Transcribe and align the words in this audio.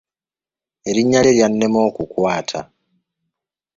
Erinnya 0.89 1.19
lye 1.23 1.33
lyannema 1.37 1.79
okukwata. 1.87 2.59